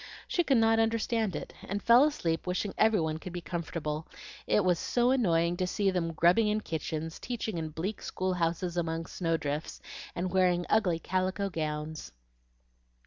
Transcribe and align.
She 0.27 0.43
could 0.43 0.57
not 0.57 0.79
understand 0.79 1.35
it, 1.35 1.53
and 1.61 1.79
fell 1.83 2.03
asleep 2.05 2.47
wishing 2.47 2.73
every 2.75 2.99
one 2.99 3.19
could 3.19 3.33
be 3.33 3.39
comfortable, 3.39 4.07
it 4.47 4.65
was 4.65 4.79
so 4.79 5.11
annoying 5.11 5.57
to 5.57 5.67
see 5.67 5.91
them 5.91 6.13
grubbing 6.13 6.47
in 6.47 6.61
kitchens, 6.61 7.19
teaching 7.19 7.59
in 7.59 7.69
bleak 7.69 8.01
school 8.01 8.33
houses 8.33 8.77
among 8.77 9.05
snow 9.05 9.37
drifts, 9.37 9.79
and 10.15 10.31
wearing 10.33 10.65
ugly 10.71 10.97
calico 10.97 11.51
gowns. 11.51 12.13